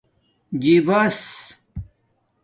[0.61, 1.53] جیباس